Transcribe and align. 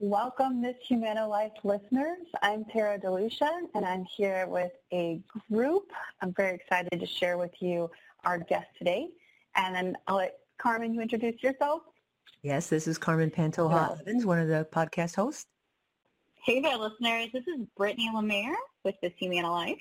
Welcome, 0.00 0.62
This 0.62 0.76
Humana 0.86 1.26
Life 1.26 1.50
listeners. 1.64 2.24
I'm 2.40 2.64
Tara 2.66 3.00
DeLucia, 3.00 3.50
and 3.74 3.84
I'm 3.84 4.04
here 4.04 4.46
with 4.46 4.70
a 4.92 5.20
group. 5.50 5.90
I'm 6.22 6.32
very 6.34 6.54
excited 6.54 7.00
to 7.00 7.04
share 7.04 7.36
with 7.36 7.50
you 7.58 7.90
our 8.22 8.38
guest 8.38 8.68
today. 8.78 9.08
And 9.56 9.74
then 9.74 9.98
I'll 10.06 10.18
let 10.18 10.38
Carmen, 10.56 10.94
you 10.94 11.00
introduce 11.00 11.42
yourself. 11.42 11.82
Yes, 12.42 12.68
this 12.68 12.86
is 12.86 12.96
Carmen 12.96 13.28
Pantoja 13.28 14.00
Evans, 14.00 14.24
one 14.24 14.38
of 14.38 14.46
the 14.46 14.68
podcast 14.70 15.16
hosts. 15.16 15.46
Hey 16.44 16.60
there, 16.60 16.76
listeners. 16.76 17.30
This 17.32 17.48
is 17.48 17.66
Brittany 17.76 18.08
Lemaire 18.14 18.54
with 18.84 18.94
This 19.02 19.14
Humana 19.16 19.50
Life. 19.50 19.80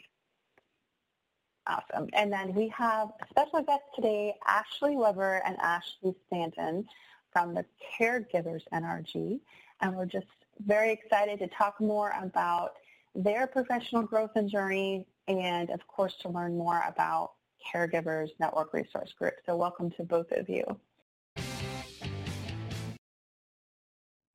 Awesome. 1.67 2.09
And 2.13 2.33
then 2.33 2.55
we 2.55 2.69
have 2.69 3.09
special 3.29 3.61
guests 3.61 3.85
today, 3.95 4.33
Ashley 4.47 4.95
Weber 4.95 5.43
and 5.45 5.57
Ashley 5.59 6.15
Stanton 6.25 6.87
from 7.31 7.53
the 7.53 7.63
Caregivers 7.99 8.63
NRG 8.73 9.39
and 9.81 9.95
we're 9.95 10.05
just 10.05 10.27
very 10.65 10.91
excited 10.91 11.39
to 11.39 11.47
talk 11.47 11.79
more 11.79 12.13
about 12.21 12.73
their 13.15 13.47
professional 13.47 14.03
growth 14.03 14.31
and 14.35 14.49
journey 14.49 15.05
and, 15.27 15.69
of 15.69 15.85
course, 15.87 16.15
to 16.21 16.29
learn 16.29 16.57
more 16.57 16.83
about 16.87 17.33
Caregivers 17.73 18.29
Network 18.39 18.73
Resource 18.73 19.13
Group. 19.17 19.35
So 19.45 19.55
welcome 19.55 19.91
to 19.91 20.03
both 20.03 20.31
of 20.31 20.47
you. 20.49 20.63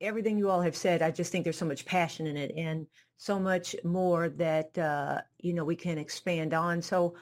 Everything 0.01 0.37
you 0.37 0.49
all 0.49 0.61
have 0.61 0.75
said, 0.75 1.01
I 1.01 1.11
just 1.11 1.31
think 1.31 1.45
there's 1.45 1.57
so 1.57 1.65
much 1.65 1.85
passion 1.85 2.27
in 2.27 2.35
it 2.35 2.53
and 2.57 2.85
so 3.17 3.39
much 3.39 3.75
more 3.85 4.27
that, 4.29 4.77
uh, 4.77 5.21
you 5.39 5.53
know, 5.53 5.63
we 5.63 5.77
can 5.77 5.97
expand 5.97 6.53
on. 6.53 6.81
So, 6.81 7.15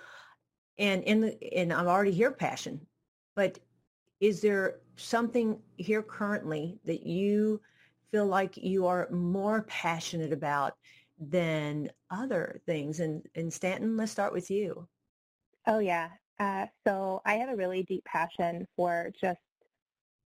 and 0.79 1.03
in 1.03 1.21
the, 1.21 1.53
and 1.55 1.71
I'm 1.71 1.87
already 1.87 2.11
hear 2.11 2.31
passion, 2.31 2.81
but 3.35 3.59
is 4.19 4.41
there 4.41 4.79
something 4.95 5.59
here 5.77 6.01
currently 6.01 6.79
that 6.85 7.05
you 7.05 7.61
feel 8.11 8.25
like 8.25 8.57
you 8.57 8.87
are 8.87 9.09
more 9.11 9.63
passionate 9.63 10.33
about 10.33 10.75
than 11.19 11.89
other 12.09 12.61
things? 12.65 12.99
And, 12.99 13.25
and 13.35 13.51
Stanton, 13.51 13.97
let's 13.97 14.11
start 14.11 14.33
with 14.33 14.51
you. 14.51 14.87
Oh, 15.67 15.79
yeah. 15.79 16.09
Uh, 16.39 16.65
so 16.87 17.21
I 17.25 17.35
have 17.35 17.49
a 17.49 17.55
really 17.55 17.83
deep 17.83 18.03
passion 18.05 18.67
for 18.75 19.11
just 19.21 19.39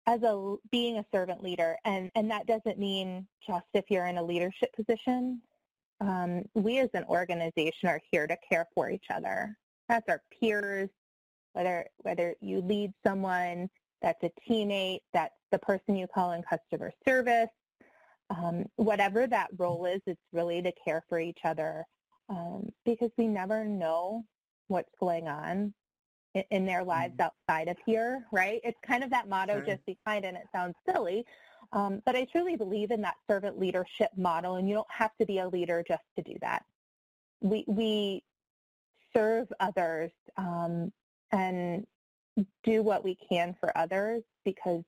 as 0.08 0.22
a 0.24 0.56
being 0.72 0.98
a 0.98 1.06
servant 1.14 1.44
leader, 1.44 1.78
and 1.84 2.12
and 2.16 2.30
that 2.32 2.48
doesn't 2.48 2.80
mean 2.80 3.28
just 3.46 3.66
if 3.74 3.86
you're 3.90 4.06
in 4.06 4.18
a 4.18 4.24
leadership 4.24 4.70
position. 4.74 5.42
Um, 6.02 6.44
we 6.54 6.80
as 6.80 6.90
an 6.94 7.06
organization 7.06 7.90
are 7.90 8.02
here 8.12 8.28
to 8.28 8.38
care 8.50 8.68
for 8.74 8.90
each 8.90 9.06
other. 9.14 9.58
That's 9.90 10.08
our 10.08 10.22
peers. 10.40 10.90
Whether 11.54 11.86
whether 11.98 12.36
you 12.40 12.62
lead 12.62 12.94
someone 13.06 13.70
that's 14.02 14.24
a 14.24 14.32
teammate, 14.48 15.00
that's 15.14 15.34
the 15.52 15.60
person 15.60 15.96
you 15.96 16.08
call 16.14 16.34
in 16.34 16.44
customer 16.44 16.92
service, 17.08 17.50
um, 18.30 18.66
whatever 18.76 19.28
that 19.28 19.50
role 19.58 19.86
is, 19.86 20.02
it's 20.06 20.22
really 20.34 20.62
to 20.62 20.72
care 20.84 21.04
for 21.10 21.20
each 21.20 21.40
other 21.44 21.86
um, 22.30 22.70
because 22.86 23.12
we 23.18 23.28
never 23.28 23.64
know 23.64 24.24
what's 24.68 24.90
going 25.00 25.28
on 25.28 25.74
in, 26.34 26.44
in 26.52 26.66
their 26.66 26.84
lives 26.84 27.14
mm-hmm. 27.14 27.28
outside 27.50 27.68
of 27.68 27.78
here, 27.86 28.26
right? 28.32 28.62
It's 28.64 28.80
kind 28.86 29.04
of 29.04 29.10
that 29.12 29.30
motto, 29.30 29.56
sure. 29.56 29.76
just 29.76 29.86
be 29.86 29.98
kind, 30.06 30.26
and 30.26 30.38
it 30.38 30.48
sounds 30.54 30.76
silly. 30.90 31.26
Um, 31.72 32.02
but 32.06 32.16
I 32.16 32.26
truly 32.26 32.56
believe 32.56 32.92
in 32.92 33.02
that 33.02 33.16
servant 33.30 33.60
leadership 33.60 34.10
model, 34.16 34.56
and 34.56 34.68
you 34.68 34.76
don't 34.76 34.88
have 34.90 35.12
to 35.20 35.26
be 35.26 35.40
a 35.40 35.48
leader 35.48 35.84
just 35.88 36.04
to 36.18 36.24
do 36.24 36.36
that. 36.42 36.64
We, 37.42 37.66
we 37.68 38.24
serve 39.16 39.48
others 39.60 40.12
um, 40.38 40.92
and 41.32 41.86
do 42.64 42.82
what 42.82 43.04
we 43.04 43.18
can 43.30 43.56
for 43.60 43.76
others 43.78 44.24
because 44.44 44.84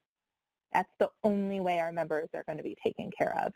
that's 0.74 0.92
the 1.00 1.10
only 1.24 1.60
way 1.60 1.80
our 1.80 1.92
members 1.92 2.30
are 2.34 2.44
going 2.44 2.58
to 2.58 2.64
be 2.64 2.78
taken 2.84 3.10
care 3.18 3.36
of. 3.46 3.54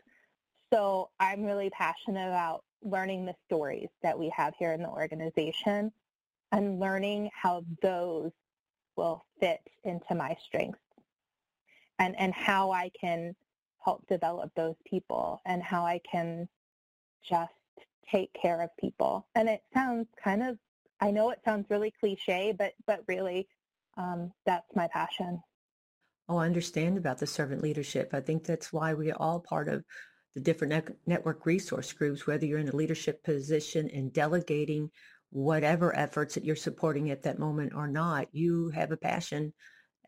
So 0.72 1.10
I'm 1.20 1.44
really 1.44 1.70
passionate 1.70 2.28
about 2.28 2.64
learning 2.82 3.26
the 3.26 3.34
stories 3.46 3.88
that 4.02 4.18
we 4.18 4.32
have 4.34 4.54
here 4.58 4.72
in 4.72 4.82
the 4.82 4.88
organization 4.88 5.92
and 6.50 6.80
learning 6.80 7.30
how 7.34 7.64
those 7.82 8.30
will 8.96 9.24
fit 9.40 9.60
into 9.84 10.14
my 10.14 10.36
strengths 10.44 10.78
and, 11.98 12.18
and 12.18 12.34
how 12.34 12.70
I 12.70 12.90
can 12.98 13.34
help 13.84 14.06
develop 14.06 14.50
those 14.54 14.76
people 14.86 15.40
and 15.46 15.62
how 15.62 15.84
I 15.84 16.00
can 16.10 16.48
just 17.28 17.52
take 18.10 18.30
care 18.40 18.60
of 18.60 18.70
people. 18.78 19.26
And 19.34 19.48
it 19.48 19.62
sounds 19.72 20.06
kind 20.22 20.42
of, 20.42 20.58
I 21.00 21.10
know 21.10 21.30
it 21.30 21.40
sounds 21.44 21.66
really 21.70 21.92
cliche, 21.98 22.54
but, 22.56 22.72
but 22.86 23.02
really 23.08 23.48
um, 23.96 24.32
that's 24.46 24.74
my 24.74 24.88
passion. 24.88 25.42
Oh, 26.32 26.38
I 26.38 26.46
understand 26.46 26.96
about 26.96 27.18
the 27.18 27.26
servant 27.26 27.62
leadership. 27.62 28.14
I 28.14 28.20
think 28.20 28.42
that's 28.42 28.72
why 28.72 28.94
we 28.94 29.10
are 29.10 29.20
all 29.20 29.38
part 29.38 29.68
of 29.68 29.84
the 30.34 30.40
different 30.40 30.96
network 31.06 31.44
resource 31.44 31.92
groups, 31.92 32.26
whether 32.26 32.46
you're 32.46 32.58
in 32.58 32.70
a 32.70 32.74
leadership 32.76 33.22
position 33.22 33.90
and 33.92 34.14
delegating 34.14 34.90
whatever 35.28 35.94
efforts 35.94 36.34
that 36.34 36.44
you're 36.46 36.56
supporting 36.56 37.10
at 37.10 37.24
that 37.24 37.38
moment 37.38 37.74
or 37.74 37.86
not, 37.86 38.28
you 38.32 38.70
have 38.70 38.92
a 38.92 38.96
passion 38.96 39.52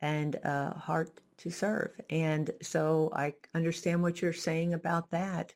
and 0.01 0.37
a 0.37 0.71
heart 0.71 1.11
to 1.37 1.51
serve. 1.51 1.91
And 2.09 2.51
so 2.62 3.11
I 3.15 3.35
understand 3.55 4.01
what 4.01 4.23
you're 4.23 4.33
saying 4.33 4.73
about 4.73 5.11
that. 5.11 5.53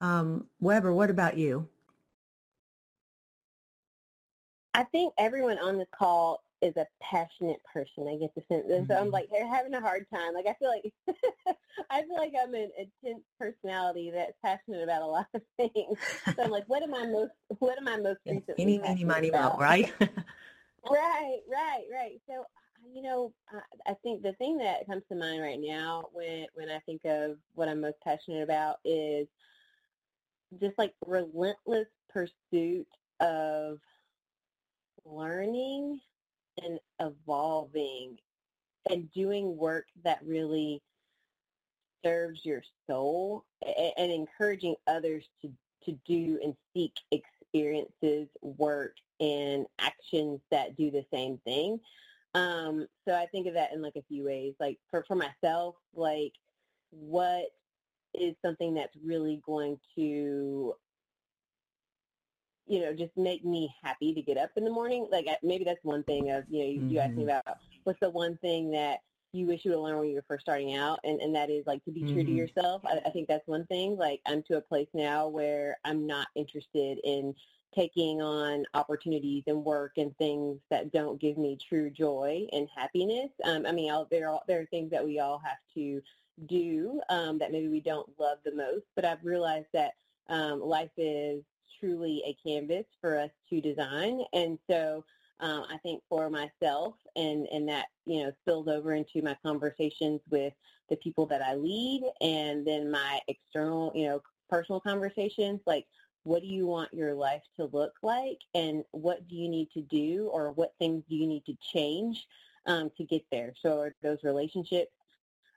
Um, 0.00 0.46
Weber, 0.60 0.94
what 0.94 1.10
about 1.10 1.36
you? 1.36 1.68
I 4.72 4.84
think 4.84 5.12
everyone 5.18 5.58
on 5.58 5.76
this 5.76 5.88
call 5.94 6.40
is 6.66 6.76
a 6.76 6.86
passionate 7.00 7.60
person. 7.72 8.08
I 8.08 8.16
get 8.16 8.34
the 8.34 8.42
sense, 8.48 8.66
and 8.70 8.86
so 8.86 8.94
I'm 8.94 9.04
mm-hmm. 9.04 9.12
like 9.12 9.28
they're 9.30 9.46
having 9.46 9.74
a 9.74 9.80
hard 9.80 10.06
time. 10.12 10.34
Like 10.34 10.46
I 10.46 10.54
feel 10.54 10.68
like 10.68 10.92
I 11.90 12.02
feel 12.02 12.16
like 12.16 12.32
I'm 12.40 12.54
an 12.54 12.70
intense 12.76 13.24
personality 13.38 14.10
that's 14.12 14.32
passionate 14.44 14.82
about 14.82 15.02
a 15.02 15.06
lot 15.06 15.26
of 15.34 15.42
things. 15.56 15.98
So 16.24 16.42
I'm 16.42 16.50
like, 16.50 16.64
what 16.66 16.82
am 16.82 16.94
I 16.94 17.06
most? 17.06 17.32
What 17.58 17.78
am 17.78 17.88
I 17.88 17.96
most 17.96 18.20
recently? 18.26 18.54
Any, 18.58 18.82
any, 18.82 19.04
money, 19.04 19.28
about, 19.28 19.58
right? 19.58 19.92
right, 20.00 21.40
right, 21.50 21.84
right. 21.92 22.20
So 22.28 22.44
you 22.92 23.02
know, 23.02 23.32
I, 23.50 23.92
I 23.92 23.94
think 24.02 24.22
the 24.22 24.34
thing 24.34 24.58
that 24.58 24.86
comes 24.86 25.02
to 25.08 25.16
mind 25.16 25.42
right 25.42 25.60
now 25.60 26.08
when 26.12 26.46
when 26.54 26.70
I 26.70 26.80
think 26.80 27.02
of 27.04 27.36
what 27.54 27.68
I'm 27.68 27.80
most 27.80 28.00
passionate 28.02 28.42
about 28.42 28.76
is 28.84 29.28
just 30.60 30.78
like 30.78 30.94
relentless 31.06 31.88
pursuit 32.10 32.88
of 33.20 33.78
learning 35.04 36.00
and 36.62 36.78
evolving 37.00 38.18
and 38.90 39.10
doing 39.12 39.56
work 39.56 39.86
that 40.04 40.20
really 40.24 40.82
serves 42.04 42.44
your 42.44 42.62
soul 42.88 43.44
and, 43.62 43.92
and 43.96 44.12
encouraging 44.12 44.76
others 44.86 45.24
to, 45.42 45.50
to 45.84 45.98
do 46.06 46.38
and 46.42 46.54
seek 46.72 46.92
experiences, 47.10 48.28
work, 48.42 48.96
and 49.20 49.66
actions 49.78 50.40
that 50.50 50.76
do 50.76 50.90
the 50.90 51.04
same 51.12 51.38
thing. 51.44 51.80
Um, 52.34 52.86
so 53.06 53.14
I 53.14 53.26
think 53.26 53.46
of 53.46 53.54
that 53.54 53.72
in 53.72 53.82
like 53.82 53.96
a 53.96 54.04
few 54.08 54.24
ways. 54.24 54.54
Like 54.60 54.78
for, 54.90 55.04
for 55.08 55.16
myself, 55.16 55.74
like 55.94 56.32
what 56.90 57.46
is 58.14 58.34
something 58.44 58.74
that's 58.74 58.94
really 59.04 59.40
going 59.44 59.78
to 59.96 60.74
you 62.66 62.80
know, 62.80 62.92
just 62.92 63.16
make 63.16 63.44
me 63.44 63.74
happy 63.82 64.12
to 64.14 64.22
get 64.22 64.36
up 64.36 64.50
in 64.56 64.64
the 64.64 64.70
morning. 64.70 65.06
Like 65.10 65.26
maybe 65.42 65.64
that's 65.64 65.84
one 65.84 66.02
thing 66.04 66.30
of, 66.30 66.44
you 66.48 66.60
know, 66.60 66.70
you, 66.70 66.80
mm-hmm. 66.80 66.90
you 66.90 66.98
asked 66.98 67.14
me 67.14 67.24
about 67.24 67.44
what's 67.84 68.00
the 68.00 68.10
one 68.10 68.36
thing 68.38 68.70
that 68.72 69.00
you 69.32 69.46
wish 69.46 69.64
you 69.64 69.72
would 69.72 69.80
learn 69.80 69.98
when 69.98 70.08
you 70.08 70.14
were 70.14 70.24
first 70.26 70.42
starting 70.42 70.74
out 70.74 70.98
and, 71.04 71.20
and 71.20 71.34
that 71.34 71.50
is 71.50 71.66
like 71.66 71.84
to 71.84 71.90
be 71.90 72.02
mm-hmm. 72.02 72.14
true 72.14 72.24
to 72.24 72.30
mm-hmm. 72.30 72.38
yourself. 72.38 72.82
I, 72.84 73.00
I 73.06 73.10
think 73.10 73.28
that's 73.28 73.46
one 73.46 73.66
thing. 73.66 73.96
Like 73.96 74.20
I'm 74.26 74.42
to 74.44 74.56
a 74.56 74.60
place 74.60 74.88
now 74.94 75.28
where 75.28 75.76
I'm 75.84 76.06
not 76.06 76.28
interested 76.34 76.98
in 77.04 77.34
taking 77.74 78.22
on 78.22 78.64
opportunities 78.74 79.44
and 79.46 79.64
work 79.64 79.92
and 79.98 80.16
things 80.16 80.58
that 80.70 80.92
don't 80.92 81.20
give 81.20 81.36
me 81.36 81.58
true 81.68 81.90
joy 81.90 82.46
and 82.52 82.68
happiness. 82.74 83.30
Um, 83.44 83.66
I 83.66 83.72
mean, 83.72 83.90
I'll, 83.90 84.08
there 84.10 84.30
are 84.30 84.40
there 84.48 84.60
are 84.60 84.66
things 84.66 84.90
that 84.90 85.04
we 85.04 85.18
all 85.18 85.40
have 85.44 85.58
to 85.74 86.00
do 86.46 87.00
um, 87.10 87.38
that 87.38 87.52
maybe 87.52 87.68
we 87.68 87.80
don't 87.80 88.08
love 88.18 88.38
the 88.44 88.54
most, 88.54 88.86
but 88.94 89.04
I've 89.04 89.24
realized 89.24 89.68
that 89.72 89.92
um, 90.28 90.60
life 90.60 90.90
is 90.96 91.42
truly 91.80 92.22
a 92.26 92.36
canvas 92.46 92.84
for 93.00 93.18
us 93.18 93.30
to 93.50 93.60
design, 93.60 94.22
and 94.32 94.58
so 94.68 95.04
uh, 95.40 95.62
I 95.70 95.76
think 95.82 96.02
for 96.08 96.30
myself, 96.30 96.94
and 97.14 97.46
and 97.52 97.68
that 97.68 97.86
you 98.06 98.24
know 98.24 98.32
spills 98.42 98.68
over 98.68 98.94
into 98.94 99.22
my 99.22 99.36
conversations 99.44 100.20
with 100.30 100.52
the 100.88 100.96
people 100.96 101.26
that 101.26 101.42
I 101.42 101.54
lead, 101.54 102.02
and 102.20 102.66
then 102.66 102.90
my 102.90 103.20
external, 103.28 103.92
you 103.94 104.06
know, 104.06 104.22
personal 104.48 104.80
conversations, 104.80 105.60
like 105.66 105.86
what 106.22 106.42
do 106.42 106.48
you 106.48 106.66
want 106.66 106.92
your 106.92 107.14
life 107.14 107.42
to 107.54 107.66
look 107.72 107.92
like? 108.02 108.38
And 108.54 108.82
what 108.90 109.28
do 109.28 109.36
you 109.36 109.48
need 109.48 109.70
to 109.74 109.80
do 109.82 110.28
or 110.32 110.50
what 110.50 110.74
things 110.78 111.04
do 111.08 111.14
you 111.14 111.26
need 111.26 111.44
to 111.46 111.56
change 111.72 112.26
um, 112.66 112.90
to 112.96 113.04
get 113.04 113.24
there? 113.30 113.52
So 113.62 113.78
are 113.78 113.94
those 114.02 114.18
relationships 114.24 114.90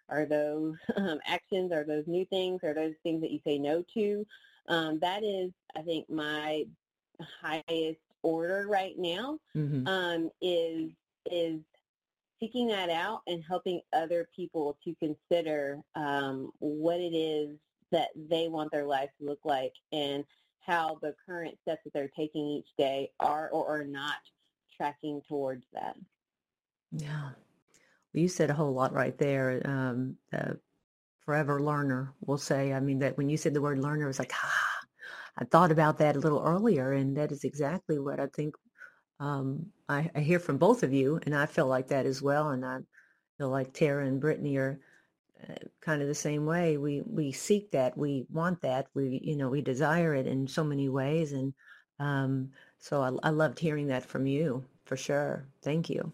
are 0.09 0.25
those 0.25 0.75
um, 0.95 1.19
actions 1.25 1.71
are 1.71 1.83
those 1.83 2.05
new 2.07 2.25
things 2.25 2.61
are 2.63 2.73
those 2.73 2.95
things 3.03 3.21
that 3.21 3.31
you 3.31 3.39
say 3.43 3.57
no 3.57 3.83
to 3.93 4.25
um, 4.69 4.99
that 4.99 5.23
is 5.23 5.51
i 5.75 5.81
think 5.81 6.09
my 6.09 6.63
highest 7.41 7.99
order 8.23 8.67
right 8.69 8.95
now 8.97 9.37
mm-hmm. 9.55 9.87
Um, 9.87 10.29
is 10.41 10.91
is 11.31 11.59
seeking 12.39 12.67
that 12.67 12.89
out 12.89 13.21
and 13.27 13.43
helping 13.43 13.81
other 13.93 14.27
people 14.35 14.77
to 14.83 14.95
consider 14.95 15.79
um, 15.95 16.51
what 16.59 16.99
it 16.99 17.13
is 17.15 17.57
that 17.91 18.09
they 18.29 18.47
want 18.47 18.71
their 18.71 18.85
life 18.85 19.09
to 19.19 19.25
look 19.25 19.39
like 19.43 19.73
and 19.91 20.23
how 20.65 20.97
the 21.01 21.13
current 21.25 21.57
steps 21.61 21.81
that 21.83 21.93
they're 21.93 22.11
taking 22.15 22.47
each 22.47 22.69
day 22.77 23.11
are 23.19 23.49
or 23.49 23.67
are 23.67 23.83
not 23.83 24.17
tracking 24.75 25.21
towards 25.27 25.65
that. 25.73 25.95
Yeah. 26.91 27.31
Well, 28.13 28.21
you 28.21 28.27
said 28.27 28.49
a 28.49 28.53
whole 28.53 28.73
lot 28.73 28.93
right 28.93 29.17
there. 29.17 29.61
Um, 29.65 30.15
forever 31.25 31.61
learner, 31.61 32.13
we'll 32.21 32.37
say. 32.37 32.73
I 32.73 32.79
mean, 32.79 32.99
that 32.99 33.17
when 33.17 33.29
you 33.29 33.37
said 33.37 33.53
the 33.53 33.61
word 33.61 33.79
learner, 33.79 34.05
it 34.05 34.07
was 34.07 34.19
like, 34.19 34.33
ah, 34.33 34.79
I 35.37 35.45
thought 35.45 35.71
about 35.71 35.97
that 35.99 36.15
a 36.15 36.19
little 36.19 36.41
earlier, 36.43 36.93
and 36.93 37.15
that 37.17 37.31
is 37.31 37.43
exactly 37.43 37.99
what 37.99 38.19
I 38.19 38.27
think 38.27 38.55
um, 39.19 39.67
I, 39.87 40.09
I, 40.15 40.19
hear 40.21 40.39
from 40.39 40.57
both 40.57 40.83
of 40.83 40.93
you, 40.93 41.19
and 41.25 41.35
I 41.35 41.45
feel 41.45 41.67
like 41.67 41.87
that 41.89 42.05
as 42.05 42.21
well. 42.21 42.49
And 42.49 42.65
I 42.65 42.77
feel 43.37 43.49
like 43.49 43.73
Tara 43.73 44.05
and 44.05 44.19
Brittany 44.19 44.55
are 44.57 44.79
uh, 45.49 45.55
kind 45.81 46.01
of 46.01 46.07
the 46.07 46.15
same 46.15 46.45
way. 46.45 46.77
We 46.77 47.01
we 47.05 47.31
seek 47.31 47.71
that, 47.71 47.97
we 47.97 48.25
want 48.29 48.61
that, 48.61 48.87
we 48.93 49.21
you 49.23 49.35
know 49.35 49.49
we 49.49 49.61
desire 49.61 50.15
it 50.15 50.27
in 50.27 50.47
so 50.47 50.63
many 50.63 50.89
ways, 50.89 51.33
and 51.33 51.53
um, 51.99 52.51
so 52.79 53.01
I, 53.01 53.27
I 53.27 53.31
loved 53.31 53.59
hearing 53.59 53.87
that 53.87 54.05
from 54.05 54.25
you 54.25 54.63
for 54.85 54.97
sure. 54.97 55.47
Thank 55.63 55.89
you. 55.89 56.13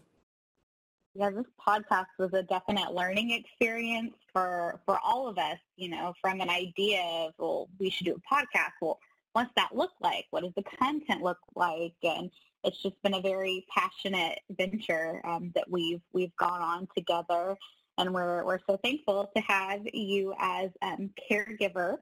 Yeah, 1.18 1.30
this 1.30 1.46
podcast 1.66 2.06
was 2.18 2.34
a 2.34 2.42
definite 2.42 2.92
learning 2.92 3.30
experience 3.30 4.14
for 4.32 4.80
for 4.84 4.98
all 5.02 5.28
of 5.28 5.38
us. 5.38 5.58
You 5.76 5.88
know, 5.88 6.12
from 6.20 6.40
an 6.40 6.50
idea 6.50 7.00
of 7.02 7.32
well, 7.38 7.68
we 7.78 7.88
should 7.88 8.06
do 8.06 8.14
a 8.14 8.34
podcast. 8.34 8.72
Well, 8.82 8.98
what's 9.32 9.50
that 9.56 9.74
look 9.74 9.92
like? 10.00 10.26
What 10.30 10.42
does 10.42 10.52
the 10.56 10.62
content 10.62 11.22
look 11.22 11.38
like? 11.54 11.94
And 12.02 12.30
it's 12.64 12.82
just 12.82 13.00
been 13.02 13.14
a 13.14 13.20
very 13.20 13.64
passionate 13.74 14.40
venture 14.50 15.22
um, 15.24 15.52
that 15.54 15.70
we've 15.70 16.02
we've 16.12 16.36
gone 16.36 16.60
on 16.60 16.88
together 16.94 17.56
and 17.98 18.12
we're, 18.12 18.44
we're 18.44 18.60
so 18.68 18.78
thankful 18.82 19.30
to 19.34 19.42
have 19.42 19.80
you 19.92 20.34
as 20.38 20.70
um, 20.82 21.10
caregiver 21.30 21.96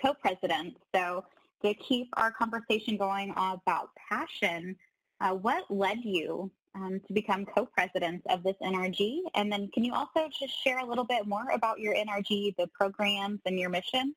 co-president. 0.00 0.76
So 0.94 1.24
to 1.64 1.74
keep 1.74 2.08
our 2.14 2.30
conversation 2.30 2.96
going 2.96 3.32
about 3.36 3.90
passion, 4.08 4.76
uh, 5.20 5.32
what 5.32 5.64
led 5.70 5.98
you 6.04 6.50
um, 6.76 7.00
to 7.06 7.12
become 7.12 7.46
co-presidents 7.46 8.24
of 8.28 8.42
this 8.42 8.56
NRG? 8.62 9.18
And 9.34 9.50
then 9.50 9.68
can 9.72 9.84
you 9.84 9.94
also 9.94 10.28
just 10.38 10.62
share 10.62 10.78
a 10.78 10.84
little 10.84 11.04
bit 11.04 11.26
more 11.26 11.50
about 11.52 11.80
your 11.80 11.94
NRG, 11.94 12.54
the 12.56 12.68
programs, 12.78 13.40
and 13.46 13.58
your 13.58 13.70
mission? 13.70 14.14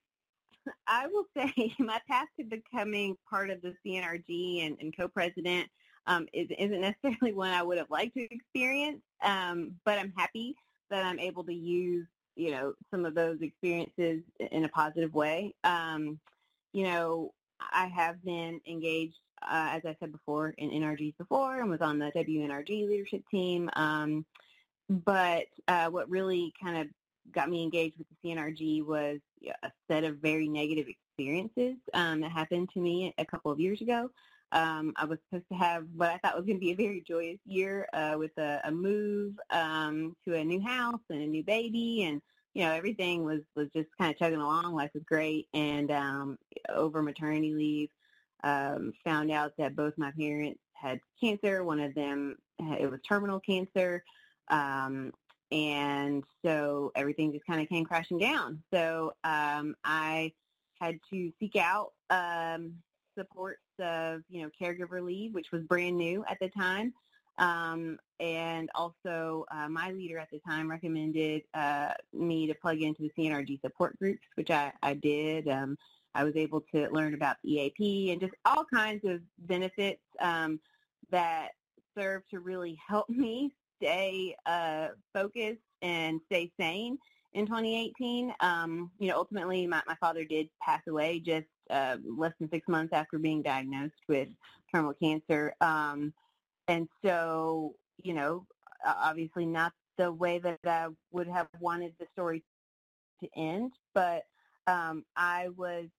I 0.87 1.07
will 1.07 1.25
say 1.37 1.73
my 1.79 1.99
path 2.07 2.27
to 2.39 2.45
becoming 2.45 3.15
part 3.29 3.49
of 3.49 3.61
the 3.61 3.73
CNRG 3.85 4.67
and, 4.67 4.77
and 4.79 4.95
co-president 4.95 5.69
um, 6.05 6.27
is, 6.33 6.47
not 6.49 6.95
necessarily 7.03 7.33
one 7.35 7.51
I 7.51 7.63
would 7.63 7.77
have 7.77 7.89
liked 7.89 8.15
to 8.15 8.27
experience, 8.33 9.01
um, 9.23 9.75
but 9.85 9.97
I'm 9.97 10.13
happy 10.17 10.55
that 10.89 11.05
I'm 11.05 11.19
able 11.19 11.43
to 11.45 11.53
use, 11.53 12.07
you 12.35 12.51
know, 12.51 12.73
some 12.91 13.05
of 13.05 13.15
those 13.15 13.37
experiences 13.41 14.21
in 14.51 14.65
a 14.65 14.69
positive 14.69 15.13
way. 15.13 15.53
Um, 15.63 16.19
you 16.73 16.83
know, 16.83 17.31
I 17.59 17.87
have 17.87 18.23
been 18.23 18.61
engaged, 18.67 19.19
uh, 19.41 19.69
as 19.71 19.81
I 19.85 19.95
said 19.99 20.11
before, 20.11 20.53
in 20.57 20.69
NRGs 20.69 21.17
before 21.17 21.59
and 21.61 21.69
was 21.69 21.81
on 21.81 21.99
the 21.99 22.11
WNRG 22.15 22.87
leadership 22.87 23.23
team. 23.29 23.69
Um, 23.73 24.25
but 24.89 25.45
uh, 25.67 25.89
what 25.89 26.09
really 26.09 26.53
kind 26.61 26.77
of 26.77 26.87
got 27.31 27.49
me 27.49 27.63
engaged 27.63 27.95
with 27.97 28.07
the 28.09 28.29
CNRG 28.29 28.85
was 28.85 29.19
a 29.63 29.71
set 29.89 30.03
of 30.03 30.17
very 30.17 30.47
negative 30.47 30.87
experiences 30.87 31.75
um, 31.93 32.21
that 32.21 32.31
happened 32.31 32.69
to 32.73 32.79
me 32.79 33.13
a 33.17 33.25
couple 33.25 33.51
of 33.51 33.59
years 33.59 33.81
ago. 33.81 34.09
Um, 34.51 34.93
I 34.95 35.05
was 35.05 35.19
supposed 35.29 35.47
to 35.51 35.57
have 35.57 35.85
what 35.95 36.09
I 36.09 36.17
thought 36.17 36.35
was 36.35 36.45
going 36.45 36.57
to 36.57 36.65
be 36.65 36.71
a 36.71 36.75
very 36.75 37.03
joyous 37.07 37.39
year 37.45 37.87
uh, 37.93 38.15
with 38.17 38.35
a, 38.37 38.61
a 38.63 38.71
move 38.71 39.35
um, 39.51 40.15
to 40.27 40.35
a 40.35 40.43
new 40.43 40.59
house 40.59 41.01
and 41.09 41.21
a 41.21 41.27
new 41.27 41.43
baby, 41.43 42.03
and 42.03 42.19
you 42.55 42.63
know 42.63 42.71
everything 42.71 43.23
was 43.23 43.41
was 43.55 43.67
just 43.75 43.89
kind 43.99 44.11
of 44.11 44.17
chugging 44.17 44.41
along. 44.41 44.73
Life 44.73 44.89
was 44.95 45.03
great, 45.03 45.47
and 45.53 45.91
um, 45.91 46.37
over 46.73 47.03
maternity 47.03 47.53
leave, 47.53 47.89
um, 48.43 48.93
found 49.03 49.31
out 49.31 49.53
that 49.57 49.75
both 49.75 49.93
my 49.97 50.11
parents 50.11 50.59
had 50.73 50.99
cancer. 51.21 51.63
One 51.63 51.79
of 51.79 51.93
them 51.93 52.37
it 52.59 52.89
was 52.89 52.99
terminal 53.07 53.39
cancer, 53.39 54.03
um, 54.49 55.13
and 55.51 56.23
so 56.43 56.91
everything 56.95 57.31
just 57.31 57.45
kind 57.45 57.61
of 57.61 57.69
came 57.69 57.85
crashing 57.85 58.19
down. 58.19 58.61
So 58.71 59.13
um, 59.23 59.75
I 59.83 60.33
had 60.79 60.99
to 61.09 61.31
seek 61.39 61.55
out 61.55 61.93
um, 62.09 62.73
support 63.17 63.59
of, 63.79 64.21
you 64.29 64.41
know, 64.41 64.49
caregiver 64.61 65.03
leave, 65.03 65.33
which 65.33 65.51
was 65.51 65.63
brand 65.63 65.97
new 65.97 66.23
at 66.29 66.37
the 66.39 66.49
time. 66.49 66.93
Um, 67.37 67.97
and 68.19 68.69
also 68.75 69.45
uh, 69.49 69.69
my 69.69 69.91
leader 69.91 70.17
at 70.19 70.29
the 70.29 70.39
time 70.39 70.69
recommended 70.69 71.43
uh, 71.53 71.93
me 72.13 72.47
to 72.47 72.53
plug 72.53 72.81
into 72.81 73.01
the 73.01 73.11
CNRG 73.17 73.61
support 73.61 73.97
groups, 73.97 74.27
which 74.35 74.51
I, 74.51 74.73
I 74.83 74.93
did. 74.93 75.47
Um, 75.47 75.77
I 76.15 76.23
was 76.23 76.35
able 76.35 76.61
to 76.73 76.89
learn 76.89 77.13
about 77.13 77.37
the 77.43 77.51
EAP 77.51 78.11
and 78.11 78.21
just 78.21 78.33
all 78.45 78.65
kinds 78.71 79.05
of 79.05 79.21
benefits 79.39 80.01
um, 80.19 80.59
that 81.11 81.49
serve 81.97 82.23
to 82.29 82.39
really 82.39 82.77
help 82.87 83.09
me 83.09 83.51
stay 83.81 84.35
uh, 84.45 84.89
focused 85.13 85.61
and 85.81 86.19
stay 86.25 86.51
sane 86.59 86.97
in 87.33 87.45
2018. 87.45 88.33
Um, 88.39 88.91
you 88.99 89.07
know, 89.09 89.17
ultimately, 89.17 89.65
my, 89.67 89.81
my 89.87 89.95
father 89.95 90.23
did 90.25 90.49
pass 90.61 90.81
away 90.87 91.19
just 91.19 91.47
uh, 91.69 91.97
less 92.17 92.33
than 92.39 92.49
six 92.49 92.67
months 92.67 92.93
after 92.93 93.17
being 93.17 93.41
diagnosed 93.41 93.93
with 94.07 94.27
terminal 94.73 94.93
cancer. 94.93 95.53
Um, 95.61 96.13
and 96.67 96.87
so, 97.03 97.75
you 98.03 98.13
know, 98.13 98.45
obviously 98.85 99.45
not 99.45 99.73
the 99.97 100.11
way 100.11 100.39
that 100.39 100.59
I 100.65 100.87
would 101.11 101.27
have 101.27 101.47
wanted 101.59 101.93
the 101.99 102.07
story 102.13 102.43
to 103.21 103.29
end, 103.35 103.73
but 103.93 104.23
um, 104.67 105.03
I 105.15 105.49
would 105.57 105.91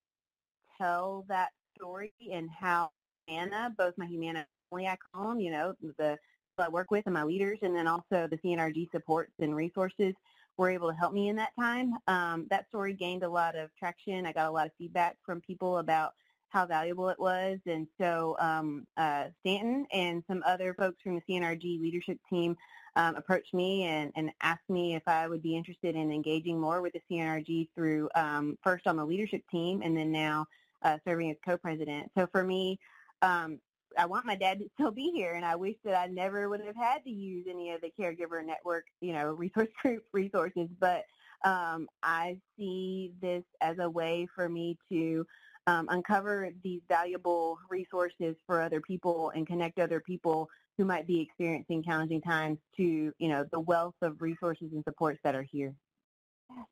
tell 0.81 1.25
that 1.29 1.51
story 1.77 2.13
and 2.33 2.49
how 2.51 2.91
Anna, 3.29 3.73
both 3.77 3.95
my 3.97 4.07
Humana 4.07 4.47
family, 4.71 4.87
I 4.87 4.97
call 5.13 5.29
them, 5.29 5.41
you 5.41 5.51
know, 5.51 5.75
the 5.99 6.19
I 6.59 6.69
work 6.69 6.91
with 6.91 7.07
and 7.07 7.15
my 7.15 7.25
leaders, 7.25 7.59
and 7.63 7.75
then 7.75 7.87
also 7.87 8.29
the 8.29 8.39
CNRG 8.45 8.91
supports 8.91 9.33
and 9.39 9.57
resources 9.57 10.15
were 10.57 10.71
able 10.71 10.91
to 10.91 10.97
help 10.97 11.13
me 11.13 11.29
in 11.29 11.37
that 11.37 11.53
time. 11.59 11.95
Um, 12.07 12.47
that 12.51 12.69
story 12.69 12.93
gained 12.93 13.23
a 13.23 13.29
lot 13.29 13.57
of 13.57 13.71
traction. 13.79 14.27
I 14.27 14.33
got 14.33 14.49
a 14.49 14.51
lot 14.51 14.67
of 14.67 14.73
feedback 14.77 15.17
from 15.25 15.41
people 15.41 15.79
about 15.79 16.13
how 16.51 16.67
valuable 16.67 17.09
it 17.09 17.19
was. 17.19 17.59
And 17.67 17.87
so 17.99 18.37
um, 18.41 18.87
uh, 18.97 19.27
Stanton 19.41 19.87
and 19.93 20.23
some 20.29 20.43
other 20.47 20.75
folks 20.75 21.01
from 21.03 21.15
the 21.15 21.23
CNRG 21.29 21.81
leadership 21.81 22.19
team 22.29 22.57
um, 22.97 23.15
approached 23.15 23.55
me 23.55 23.85
and, 23.85 24.13
and, 24.17 24.33
asked 24.43 24.69
me 24.69 24.97
if 24.97 25.03
I 25.07 25.29
would 25.29 25.43
be 25.43 25.57
interested 25.57 25.95
in 25.95 26.11
engaging 26.11 26.61
more 26.61 26.83
with 26.83 26.93
the 26.93 27.01
CNRG 27.09 27.69
through 27.73 28.11
um, 28.17 28.59
first 28.65 28.89
on 28.89 28.97
the 28.97 29.05
leadership 29.05 29.43
team 29.49 29.81
and 29.83 29.97
then 29.97 30.11
now 30.11 30.45
uh, 30.83 30.99
serving 31.07 31.31
as 31.31 31.37
co-president. 31.45 32.11
So 32.17 32.27
for 32.33 32.43
me, 32.43 32.79
um, 33.23 33.59
I 33.99 34.07
want 34.07 34.25
my 34.25 34.37
dad 34.37 34.61
to 34.61 34.69
still 34.75 34.93
be 34.93 35.11
here, 35.15 35.35
and 35.35 35.45
I 35.45 35.57
wish 35.57 35.77
that 35.85 35.99
I 35.99 36.07
never 36.07 36.49
would 36.49 36.61
have 36.65 36.77
had 36.77 37.03
to 37.05 37.11
use 37.11 37.47
any 37.49 37.71
of 37.73 37.81
the 37.81 37.93
caregiver 37.99 38.45
network, 38.45 38.85
you 39.01 39.13
know, 39.13 39.33
resource 39.33 39.69
group 39.83 40.05
resources. 40.13 40.69
But 40.79 41.05
um, 41.45 41.89
I 42.03 42.37
see 42.59 43.13
this 43.21 43.43
as 43.61 43.79
a 43.81 43.89
way 43.89 44.29
for 44.35 44.49
me 44.49 44.77
to 44.91 45.27
um, 45.67 45.87
uncover 45.91 46.51
these 46.63 46.81
valuable 46.89 47.59
resources 47.69 48.37
for 48.47 48.61
other 48.61 48.81
people 48.81 49.33
and 49.35 49.47
connect 49.47 49.79
other 49.79 50.01
people 50.01 50.49
who 50.79 50.85
might 50.85 51.07
be 51.07 51.21
experiencing 51.21 51.83
challenging 51.83 52.23
times 52.23 52.59
to, 52.77 53.13
you 53.19 53.29
know, 53.29 53.45
the 53.53 53.61
wealth 53.61 53.95
of 54.03 54.23
resources 54.23 54.69
and 54.73 54.83
supports 54.85 55.21
that 55.25 55.35
are 55.35 55.47
here. 55.51 55.75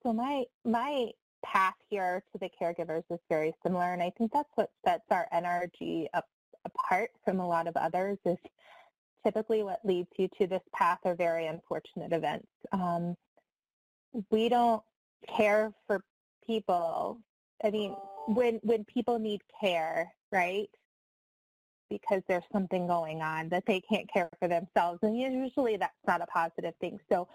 So 0.02 0.12
my 0.12 0.44
my 0.64 1.10
path 1.44 1.74
here 1.88 2.22
to 2.32 2.38
the 2.38 2.50
caregivers 2.60 3.04
is 3.10 3.18
very 3.28 3.54
similar, 3.62 3.92
and 3.92 4.02
I 4.02 4.10
think 4.16 4.32
that's 4.32 4.50
what 4.54 4.70
sets 4.84 5.04
our 5.10 5.26
NRG 5.32 6.06
up, 6.14 6.26
apart 6.64 7.10
from 7.24 7.40
a 7.40 7.46
lot 7.46 7.66
of 7.66 7.76
others. 7.76 8.18
Is 8.24 8.38
typically 9.24 9.62
what 9.62 9.80
leads 9.84 10.08
you 10.16 10.28
to 10.38 10.46
this 10.46 10.62
path 10.74 10.98
are 11.04 11.14
very 11.14 11.46
unfortunate 11.46 12.12
events. 12.12 12.48
Um, 12.72 13.16
we 14.30 14.48
don't 14.48 14.82
care 15.36 15.72
for 15.86 16.00
people. 16.46 17.18
I 17.64 17.70
mean, 17.70 17.94
when 18.26 18.60
when 18.62 18.84
people 18.84 19.18
need 19.18 19.42
care, 19.60 20.12
right? 20.32 20.68
Because 21.90 22.22
there's 22.28 22.44
something 22.52 22.86
going 22.86 23.22
on 23.22 23.48
that 23.48 23.64
they 23.66 23.80
can't 23.80 24.10
care 24.12 24.28
for 24.38 24.48
themselves, 24.48 24.98
and 25.02 25.18
usually 25.18 25.76
that's 25.76 25.92
not 26.06 26.20
a 26.20 26.26
positive 26.26 26.74
thing. 26.80 26.98
So, 27.10 27.28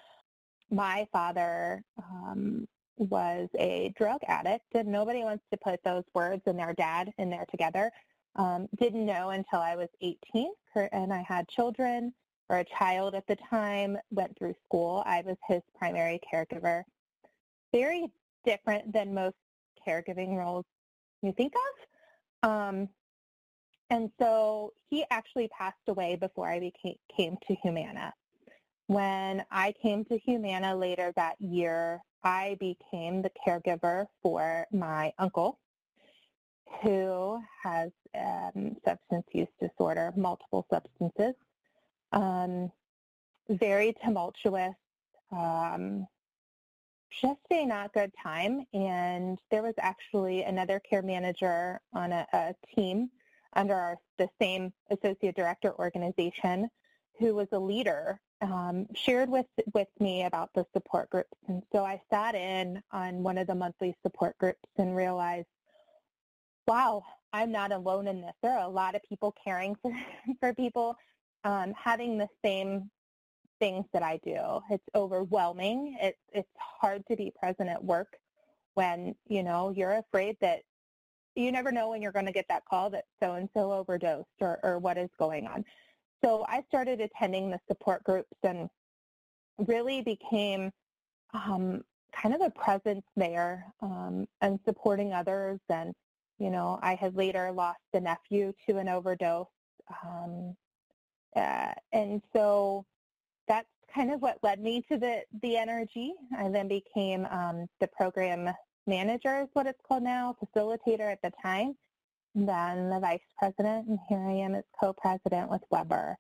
my 0.70 1.08
father 1.12 1.84
um, 1.98 2.68
was 2.98 3.50
a 3.58 3.94
drug 3.98 4.22
addict, 4.28 4.66
and 4.76 4.88
nobody 4.88 5.24
wants 5.24 5.44
to 5.52 5.58
put 5.58 5.84
those 5.84 6.04
words 6.14 6.42
and 6.46 6.58
their 6.58 6.74
dad 6.74 7.12
in 7.18 7.30
there 7.30 7.46
together. 7.50 7.92
Um, 8.36 8.68
didn't 8.80 9.06
know 9.06 9.30
until 9.30 9.60
I 9.60 9.76
was 9.76 9.90
18, 10.02 10.52
and 10.92 11.14
I 11.14 11.24
had 11.28 11.48
children 11.48 12.14
or 12.50 12.60
a 12.60 12.66
child 12.66 13.16
at 13.16 13.28
the 13.28 13.38
time. 13.50 13.98
Went 14.12 14.38
through 14.38 14.56
school. 14.66 15.04
I 15.06 15.22
was 15.26 15.38
his 15.48 15.62
primary 15.78 16.20
caregiver. 16.32 16.84
Very 17.72 18.12
different 18.46 18.92
than 18.94 19.14
most 19.14 19.36
caregiving 19.88 20.36
roles 20.36 20.66
you 21.22 21.34
think 21.34 21.54
of. 21.56 22.50
Um, 22.50 22.90
and 23.90 24.12
so 24.20 24.74
he 24.90 25.06
actually 25.12 25.48
passed 25.50 25.78
away 25.88 26.16
before 26.16 26.50
I 26.50 26.60
became, 26.60 26.96
came 27.16 27.38
to 27.48 27.56
Humana. 27.62 28.14
When 28.88 29.44
I 29.52 29.74
came 29.82 30.04
to 30.06 30.18
Humana 30.18 30.76
later 30.76 31.14
that 31.16 31.36
year, 31.40 32.02
I 32.24 32.58
became 32.60 33.22
the 33.22 33.32
caregiver 33.46 34.08
for 34.22 34.66
my 34.72 35.14
uncle, 35.20 35.60
who 36.82 37.42
has 37.64 37.92
um, 38.16 38.76
substance 38.86 39.26
use 39.32 39.48
disorder, 39.60 40.14
multiple 40.16 40.66
substances. 40.72 41.36
Um, 42.12 42.72
very 43.50 43.96
tumultuous, 44.04 44.76
um, 45.32 46.08
just 47.22 47.40
a 47.52 47.66
not 47.66 47.94
good 47.94 48.12
time. 48.22 48.66
And 48.74 49.38
there 49.52 49.64
was 49.64 49.74
actually 49.80 50.44
another 50.44 50.80
care 50.80 51.02
manager 51.02 51.82
on 51.94 52.12
a, 52.12 52.26
a 52.34 52.56
team 52.76 53.10
under 53.56 53.76
our, 53.76 53.98
the 54.18 54.30
same 54.42 54.74
associate 54.90 55.36
director 55.36 55.74
organization 55.78 56.70
who 57.20 57.36
was 57.36 57.48
a 57.52 57.60
leader, 57.60 58.20
um, 58.44 58.88
shared 58.94 59.30
with, 59.30 59.46
with 59.74 59.88
me 60.00 60.26
about 60.26 60.50
the 60.54 60.66
support 60.74 61.10
groups. 61.10 61.38
And 61.48 61.64
so 61.72 61.84
I 61.86 62.02
sat 62.12 62.36
in 62.36 62.82
on 62.92 63.24
one 63.24 63.38
of 63.38 63.48
the 63.48 63.56
monthly 63.56 63.96
support 64.04 64.38
groups 64.38 64.70
and 64.78 64.96
realized, 64.96 65.48
wow, 66.68 67.04
I'm 67.32 67.52
not 67.52 67.72
alone 67.72 68.08
in 68.08 68.22
this. 68.22 68.34
There 68.42 68.52
are 68.52 68.66
a 68.66 68.70
lot 68.70 68.96
of 68.96 69.02
people 69.08 69.34
caring 69.44 69.76
for, 69.82 69.92
for 70.40 70.54
people 70.54 70.96
um, 71.44 71.74
having 71.82 72.18
the 72.18 72.28
same 72.44 72.90
things 73.60 73.86
that 73.94 74.04
I 74.04 74.20
do. 74.26 74.38
It's 74.70 74.84
overwhelming. 74.94 75.98
It's 76.02 76.20
it's 76.34 76.50
hard 76.58 77.04
to 77.10 77.16
be 77.16 77.32
present 77.40 77.70
at 77.70 77.84
work 77.84 78.18
when, 78.74 79.16
you 79.28 79.44
know, 79.44 79.70
you're 79.70 79.98
afraid 79.98 80.36
that 80.42 80.62
you 81.36 81.52
never 81.52 81.72
know 81.72 81.90
when 81.90 82.02
you're 82.02 82.12
going 82.12 82.26
to 82.26 82.32
get 82.32 82.46
that 82.50 82.64
call 82.70 82.90
that 82.92 83.06
so 83.22 83.34
and 83.34 83.50
so 83.56 83.72
overdosed 83.72 84.28
or, 84.42 84.60
or 84.64 84.80
what 84.80 84.98
is 84.98 85.10
going 85.18 85.48
on. 85.48 85.64
So 86.24 86.46
I 86.48 86.64
started 86.68 87.02
attending 87.02 87.52
the 87.52 87.60
support 87.68 88.04
groups 88.04 88.38
and 88.44 88.70
really 89.58 90.02
became 90.02 90.72
um, 91.34 91.84
kind 92.16 92.34
of 92.34 92.42
a 92.42 92.50
presence 92.50 93.04
there 93.16 93.66
um, 93.82 94.28
and 94.42 94.60
supporting 94.66 95.14
others. 95.14 95.60
And, 95.70 95.94
you 96.40 96.50
know, 96.50 96.80
I 96.82 96.96
had 96.96 97.16
later 97.16 97.52
lost 97.52 97.80
a 97.94 98.00
nephew 98.00 98.54
to 98.68 98.78
an 98.78 98.88
overdose. 98.88 99.48
Um, 100.04 100.56
uh, 101.36 101.74
and 101.92 102.22
so 102.34 102.86
that's 103.48 103.68
kind 103.94 104.12
of 104.12 104.22
what 104.22 104.38
led 104.44 104.62
me 104.62 104.84
to 104.92 104.98
the, 104.98 105.22
the 105.42 105.56
NRG. 105.56 106.10
I 106.38 106.50
then 106.50 106.68
became 106.68 107.26
um, 107.26 107.68
the 107.80 107.88
program 107.88 108.54
manager 108.88 109.42
is 109.42 109.48
what 109.54 109.68
it's 109.68 109.80
called 109.88 110.04
now, 110.04 110.36
facilitator 110.44 111.12
at 111.12 111.22
the 111.22 111.32
time, 111.42 111.76
then 112.36 112.90
the 112.90 113.00
vice 113.00 113.22
president, 113.38 113.88
and 113.88 114.00
here 114.10 114.26
I 114.26 114.34
am 114.34 114.56
as 114.56 114.64
co-president 114.80 115.50
with 115.50 115.62
Weber. 115.70 116.18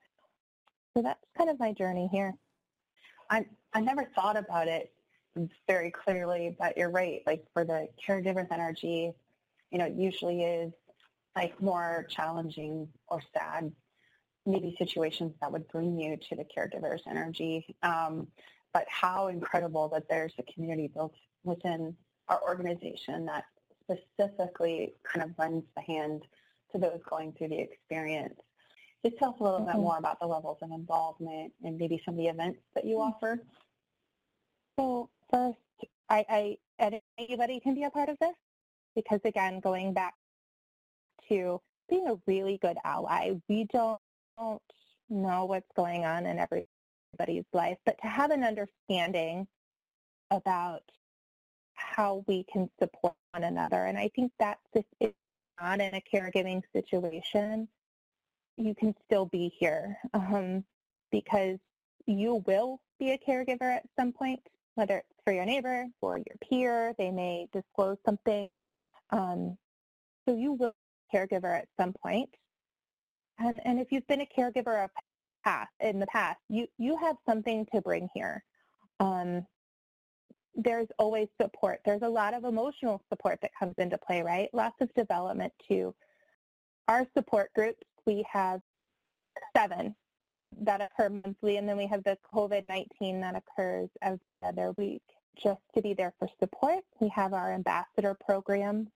So 0.95 1.01
that's 1.01 1.23
kind 1.37 1.49
of 1.49 1.59
my 1.59 1.73
journey 1.73 2.07
here. 2.11 2.33
I 3.29 3.45
I 3.73 3.81
never 3.81 4.05
thought 4.15 4.37
about 4.37 4.67
it 4.67 4.93
very 5.67 5.89
clearly, 5.89 6.55
but 6.59 6.77
you're 6.77 6.91
right. 6.91 7.21
Like 7.25 7.45
for 7.53 7.65
the 7.65 7.87
caregivers 8.07 8.49
NRG, 8.49 9.13
you 9.71 9.77
know, 9.77 9.85
it 9.85 9.95
usually 9.95 10.43
is 10.43 10.71
like 11.35 11.59
more 11.59 12.05
challenging 12.09 12.87
or 13.07 13.21
sad 13.33 13.71
maybe 14.45 14.75
situations 14.77 15.33
that 15.41 15.51
would 15.51 15.67
bring 15.69 15.97
you 15.97 16.17
to 16.17 16.35
the 16.35 16.43
caregiver's 16.43 17.03
NRG. 17.07 17.63
Um, 17.81 18.27
but 18.73 18.85
how 18.89 19.27
incredible 19.27 19.89
that 19.89 20.09
there's 20.09 20.33
a 20.37 20.43
community 20.51 20.91
built 20.93 21.13
within 21.43 21.95
our 22.27 22.41
organization 22.41 23.25
that 23.25 23.45
specifically 23.83 24.93
kind 25.03 25.29
of 25.29 25.37
lends 25.37 25.65
the 25.75 25.81
hand 25.81 26.23
to 26.71 26.79
those 26.79 26.99
going 27.09 27.33
through 27.33 27.49
the 27.49 27.59
experience. 27.59 28.39
Just 29.05 29.17
tell 29.17 29.31
us 29.31 29.35
a 29.39 29.43
little 29.43 29.59
mm-hmm. 29.59 29.71
bit 29.71 29.81
more 29.81 29.97
about 29.97 30.19
the 30.19 30.27
levels 30.27 30.57
of 30.61 30.71
involvement 30.71 31.51
and 31.63 31.77
maybe 31.77 32.01
some 32.05 32.15
of 32.15 32.17
the 32.17 32.27
events 32.27 32.59
that 32.75 32.85
you 32.85 32.95
mm-hmm. 32.95 33.11
offer. 33.13 33.39
So 34.79 35.09
first, 35.31 35.57
I, 36.09 36.57
I 36.79 36.97
anybody 37.17 37.59
can 37.59 37.75
be 37.75 37.83
a 37.83 37.89
part 37.89 38.09
of 38.09 38.17
this 38.19 38.35
because 38.95 39.19
again, 39.25 39.59
going 39.59 39.93
back 39.93 40.13
to 41.29 41.59
being 41.89 42.07
a 42.07 42.15
really 42.27 42.57
good 42.61 42.77
ally, 42.83 43.31
we 43.49 43.67
don't 43.71 43.99
don't 44.37 44.61
know 45.09 45.45
what's 45.45 45.67
going 45.75 46.05
on 46.05 46.25
in 46.25 46.39
everybody's 46.39 47.45
life, 47.53 47.77
but 47.85 47.95
to 48.01 48.07
have 48.07 48.31
an 48.31 48.43
understanding 48.43 49.47
about 50.31 50.81
how 51.83 52.23
we 52.27 52.45
can 52.51 52.69
support 52.79 53.15
one 53.31 53.43
another. 53.43 53.85
And 53.85 53.97
I 53.97 54.09
think 54.15 54.31
that's 54.39 54.59
if 54.73 54.85
it's 54.99 55.13
not 55.61 55.81
in 55.81 55.93
a 55.93 56.01
caregiving 56.01 56.61
situation, 56.73 57.67
you 58.57 58.75
can 58.75 58.93
still 59.05 59.25
be 59.25 59.51
here 59.57 59.97
um, 60.13 60.63
because 61.11 61.57
you 62.05 62.43
will 62.47 62.79
be 62.99 63.11
a 63.11 63.17
caregiver 63.17 63.75
at 63.75 63.83
some 63.97 64.11
point, 64.11 64.39
whether 64.75 64.97
it's 64.97 65.07
for 65.23 65.33
your 65.33 65.45
neighbor 65.45 65.85
or 66.01 66.17
your 66.17 66.37
peer. 66.49 66.93
They 66.97 67.11
may 67.11 67.47
disclose 67.53 67.97
something. 68.05 68.49
Um, 69.11 69.57
so 70.27 70.35
you 70.35 70.53
will 70.53 70.73
be 71.11 71.17
a 71.17 71.17
caregiver 71.17 71.57
at 71.57 71.67
some 71.79 71.93
point. 71.93 72.29
And, 73.39 73.55
and 73.65 73.79
if 73.79 73.91
you've 73.91 74.07
been 74.07 74.21
a 74.21 74.27
caregiver 74.37 74.83
of 74.83 74.89
past, 75.43 75.71
in 75.79 75.99
the 75.99 76.07
past, 76.07 76.39
you, 76.49 76.67
you 76.77 76.97
have 76.97 77.15
something 77.27 77.65
to 77.73 77.81
bring 77.81 78.09
here. 78.13 78.43
Um, 78.99 79.45
there's 80.55 80.87
always 80.99 81.27
support. 81.41 81.79
There's 81.85 82.01
a 82.01 82.09
lot 82.09 82.33
of 82.33 82.43
emotional 82.43 83.01
support 83.09 83.39
that 83.41 83.51
comes 83.57 83.73
into 83.77 83.97
play, 83.97 84.21
right? 84.21 84.49
Lots 84.53 84.75
of 84.81 84.93
development 84.93 85.53
too. 85.67 85.95
Our 86.87 87.07
support 87.17 87.51
groups, 87.55 87.83
we 88.05 88.25
have 88.31 88.61
seven 89.55 89.95
that 90.61 90.81
occur 90.81 91.09
monthly, 91.09 91.57
and 91.57 91.67
then 91.67 91.77
we 91.77 91.87
have 91.87 92.03
the 92.03 92.17
COVID-19 92.33 93.21
that 93.21 93.35
occurs 93.35 93.89
every 94.01 94.19
other 94.43 94.73
week. 94.77 95.01
Just 95.41 95.61
to 95.75 95.81
be 95.81 95.93
there 95.93 96.13
for 96.19 96.27
support, 96.39 96.83
we 96.99 97.07
have 97.09 97.33
our 97.33 97.51
ambassador 97.51 98.15
program. 98.25 98.87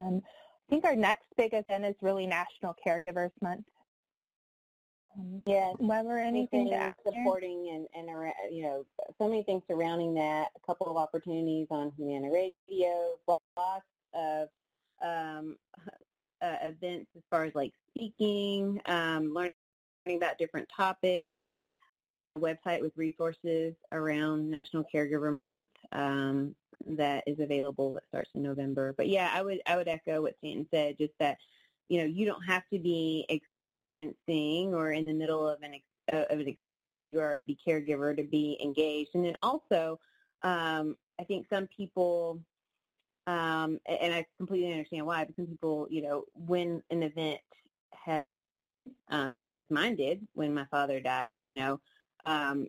Um, 0.00 0.22
I 0.24 0.70
think 0.70 0.84
our 0.84 0.94
next 0.94 1.26
big 1.36 1.54
event 1.54 1.84
is 1.84 1.96
really 2.02 2.26
National 2.26 2.76
Caregivers 2.86 3.32
Month. 3.40 3.64
Um, 5.18 5.42
yeah, 5.46 5.72
Weber, 5.78 6.18
anything 6.18 6.72
supporting 7.04 7.70
and, 7.74 7.86
and 7.94 8.16
around, 8.16 8.34
you 8.50 8.62
know 8.62 8.86
so 9.18 9.28
many 9.28 9.42
things 9.42 9.62
surrounding 9.68 10.14
that. 10.14 10.48
A 10.56 10.66
couple 10.66 10.86
of 10.86 10.96
opportunities 10.96 11.66
on 11.70 11.92
Humana 11.96 12.30
Radio, 12.30 13.16
lots 13.26 13.84
of 14.14 14.48
um, 15.02 15.56
uh, 16.42 16.56
events 16.62 17.10
as 17.16 17.22
far 17.30 17.44
as 17.44 17.54
like 17.54 17.72
speaking, 17.90 18.80
um, 18.86 19.34
learning 19.34 19.54
about 20.06 20.38
different 20.38 20.68
topics. 20.74 21.26
A 22.36 22.40
website 22.40 22.80
with 22.82 22.92
resources 22.96 23.74
around 23.90 24.50
National 24.50 24.84
Caregiver 24.94 25.30
Month. 25.30 25.42
Um, 25.92 26.54
that 26.86 27.24
is 27.26 27.40
available 27.40 27.94
that 27.94 28.04
starts 28.08 28.30
in 28.34 28.42
November. 28.42 28.94
But 28.96 29.08
yeah, 29.08 29.30
I 29.32 29.42
would 29.42 29.60
I 29.66 29.76
would 29.76 29.88
echo 29.88 30.22
what 30.22 30.36
Stanton 30.38 30.66
said, 30.72 30.96
just 30.98 31.12
that 31.18 31.38
you 31.88 31.98
know 31.98 32.04
you 32.04 32.24
don't 32.26 32.42
have 32.42 32.62
to 32.72 32.78
be 32.78 33.26
experiencing 34.02 34.74
or 34.74 34.92
in 34.92 35.04
the 35.04 35.12
middle 35.12 35.48
of 35.48 35.62
an 35.62 35.74
of 36.12 36.40
an 36.40 36.56
or 37.14 37.42
be 37.46 37.56
caregiver 37.66 38.16
to 38.16 38.22
be 38.22 38.58
engaged. 38.62 39.10
And 39.14 39.24
then 39.24 39.36
also, 39.42 39.98
um, 40.42 40.96
I 41.18 41.24
think 41.24 41.46
some 41.50 41.66
people 41.74 42.40
um, 43.26 43.78
and 43.86 44.14
I 44.14 44.24
completely 44.38 44.72
understand 44.72 45.04
why. 45.04 45.24
But 45.24 45.36
some 45.36 45.46
people, 45.46 45.86
you 45.90 46.02
know, 46.02 46.24
when 46.34 46.82
an 46.90 47.02
event 47.02 47.40
has, 47.92 48.24
um, 49.10 49.34
did 49.70 50.26
when 50.34 50.54
my 50.54 50.64
father 50.70 50.98
died, 50.98 51.28
you 51.54 51.62
know, 51.62 51.80
um, 52.24 52.68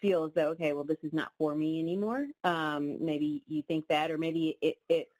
feel 0.00 0.24
as 0.24 0.32
though 0.34 0.48
okay, 0.48 0.74
well, 0.74 0.84
this 0.84 0.98
is 1.02 1.12
not 1.14 1.32
for 1.38 1.54
me 1.54 1.80
anymore. 1.80 2.26
Um, 2.44 3.02
maybe 3.02 3.42
you 3.48 3.62
think 3.62 3.86
that, 3.88 4.10
or 4.10 4.18
maybe 4.18 4.58
it, 4.60 4.76
it's 4.90 5.10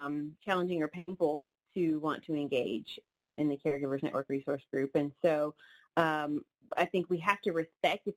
um, 0.00 0.32
challenging 0.44 0.82
or 0.82 0.88
painful 0.88 1.44
to 1.74 1.98
want 1.98 2.24
to 2.24 2.34
engage 2.34 2.98
in 3.38 3.48
the 3.48 3.58
Caregivers 3.64 4.02
Network 4.02 4.26
Resource 4.28 4.62
Group, 4.72 4.90
and 4.94 5.12
so 5.24 5.54
um, 5.96 6.42
I 6.76 6.84
think 6.86 7.10
we 7.10 7.18
have 7.18 7.40
to 7.42 7.52
respect 7.52 8.06
if 8.06 8.14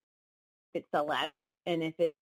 it's 0.74 0.88
allowed, 0.94 1.32
and 1.66 1.84
if 1.84 1.94
it, 2.00 2.16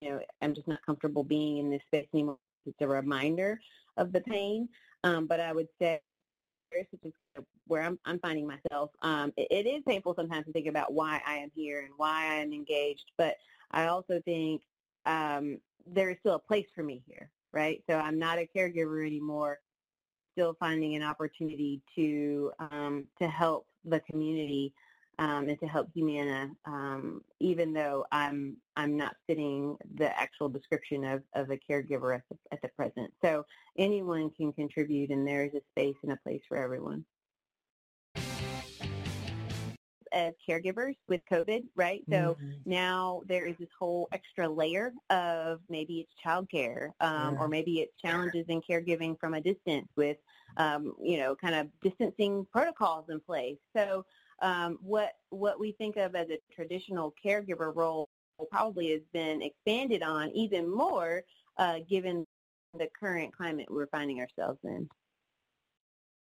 you 0.00 0.10
know, 0.10 0.20
I'm 0.42 0.54
just 0.54 0.68
not 0.68 0.84
comfortable 0.84 1.24
being 1.24 1.58
in 1.58 1.70
this 1.70 1.82
space 1.86 2.06
anymore 2.12 2.38
it's 2.66 2.76
a 2.80 2.86
reminder 2.88 3.58
of 3.96 4.12
the 4.12 4.20
pain. 4.20 4.68
Um, 5.04 5.26
but 5.26 5.40
I 5.40 5.52
would 5.52 5.68
say, 5.80 6.00
where 7.66 7.82
I'm, 7.82 7.98
I'm 8.04 8.18
finding 8.18 8.46
myself, 8.46 8.90
um, 9.02 9.32
it, 9.36 9.48
it 9.50 9.68
is 9.68 9.82
painful 9.86 10.14
sometimes 10.14 10.46
to 10.46 10.52
think 10.52 10.66
about 10.66 10.92
why 10.92 11.20
I 11.26 11.36
am 11.36 11.50
here 11.54 11.80
and 11.80 11.90
why 11.96 12.24
I 12.24 12.34
am 12.34 12.52
engaged. 12.52 13.12
But 13.16 13.36
I 13.70 13.86
also 13.86 14.20
think 14.24 14.62
um, 15.06 15.58
there 15.86 16.10
is 16.10 16.16
still 16.20 16.34
a 16.34 16.38
place 16.40 16.66
for 16.74 16.82
me 16.82 17.02
here, 17.06 17.30
right? 17.52 17.82
So 17.88 17.96
I'm 17.96 18.18
not 18.18 18.38
a 18.38 18.48
caregiver 18.54 19.06
anymore. 19.06 19.60
Still 20.36 20.54
finding 20.60 20.94
an 20.96 21.02
opportunity 21.02 21.80
to 21.94 22.52
um, 22.58 23.06
to 23.18 23.26
help 23.26 23.66
the 23.86 24.00
community 24.00 24.74
um, 25.18 25.48
and 25.48 25.58
to 25.60 25.66
help 25.66 25.88
Humana, 25.94 26.50
um, 26.66 27.22
even 27.40 27.72
though 27.72 28.04
I'm 28.12 28.58
I'm 28.76 28.98
not 28.98 29.16
fitting 29.26 29.78
the 29.94 30.14
actual 30.18 30.50
description 30.50 31.04
of, 31.04 31.22
of 31.34 31.50
a 31.50 31.56
caregiver 31.56 32.14
at 32.14 32.22
the, 32.30 32.36
at 32.52 32.60
the 32.60 32.68
present. 32.68 33.10
So 33.24 33.46
anyone 33.78 34.30
can 34.30 34.52
contribute, 34.52 35.10
and 35.10 35.26
there 35.26 35.44
is 35.44 35.54
a 35.54 35.62
space 35.72 35.96
and 36.02 36.12
a 36.12 36.18
place 36.22 36.42
for 36.46 36.58
everyone. 36.58 37.04
As 40.24 40.32
caregivers 40.48 40.96
with 41.10 41.20
COVID, 41.30 41.62
right? 41.84 42.02
So 42.08 42.20
mm-hmm. 42.38 42.52
now 42.64 43.20
there 43.30 43.46
is 43.50 43.56
this 43.62 43.68
whole 43.78 44.08
extra 44.18 44.48
layer 44.48 44.86
of 45.10 45.60
maybe 45.68 45.94
it's 46.02 46.14
childcare, 46.24 46.84
um, 47.08 47.34
yeah. 47.34 47.40
or 47.40 47.46
maybe 47.56 47.74
it's 47.82 47.94
challenges 48.00 48.46
in 48.48 48.62
caregiving 48.68 49.12
from 49.20 49.34
a 49.34 49.42
distance 49.50 49.88
with, 49.94 50.16
um, 50.56 50.82
you 51.10 51.18
know, 51.20 51.30
kind 51.44 51.54
of 51.54 51.64
distancing 51.82 52.46
protocols 52.50 53.06
in 53.10 53.20
place. 53.20 53.60
So 53.76 54.06
um, 54.40 54.70
what 54.80 55.10
what 55.44 55.56
we 55.60 55.72
think 55.72 55.94
of 56.04 56.14
as 56.22 56.28
a 56.30 56.38
traditional 56.56 57.14
caregiver 57.22 57.70
role 57.82 58.08
probably 58.50 58.86
has 58.92 59.04
been 59.12 59.42
expanded 59.42 60.02
on 60.02 60.30
even 60.30 60.64
more 60.84 61.12
uh, 61.58 61.78
given 61.94 62.24
the 62.80 62.88
current 62.98 63.30
climate 63.36 63.66
we're 63.70 63.92
finding 63.98 64.18
ourselves 64.20 64.60
in. 64.64 64.88